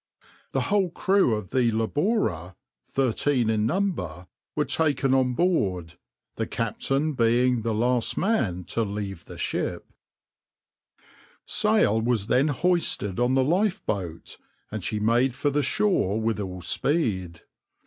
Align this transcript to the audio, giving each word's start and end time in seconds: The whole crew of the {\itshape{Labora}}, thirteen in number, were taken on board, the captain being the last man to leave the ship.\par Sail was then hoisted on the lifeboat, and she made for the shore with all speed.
The 0.53 0.61
whole 0.61 0.89
crew 0.89 1.35
of 1.35 1.51
the 1.51 1.71
{\itshape{Labora}}, 1.71 2.55
thirteen 2.87 3.51
in 3.51 3.67
number, 3.67 4.25
were 4.55 4.65
taken 4.65 5.13
on 5.13 5.35
board, 5.35 5.93
the 6.37 6.47
captain 6.47 7.13
being 7.13 7.61
the 7.61 7.71
last 7.75 8.17
man 8.17 8.63
to 8.63 8.81
leave 8.81 9.25
the 9.25 9.37
ship.\par 9.37 9.91
Sail 11.45 12.01
was 12.01 12.25
then 12.25 12.47
hoisted 12.47 13.19
on 13.19 13.35
the 13.35 13.43
lifeboat, 13.43 14.37
and 14.71 14.83
she 14.83 14.99
made 14.99 15.35
for 15.35 15.51
the 15.51 15.61
shore 15.61 16.19
with 16.19 16.39
all 16.39 16.61
speed. 16.61 17.41